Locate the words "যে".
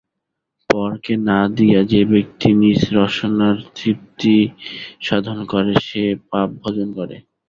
1.91-2.01